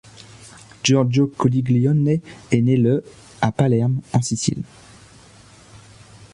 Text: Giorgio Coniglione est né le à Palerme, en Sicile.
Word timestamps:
Giorgio 0.83 1.27
Coniglione 1.29 2.21
est 2.49 2.61
né 2.63 2.75
le 2.75 3.03
à 3.39 3.51
Palerme, 3.51 4.01
en 4.13 4.21
Sicile. 4.23 4.63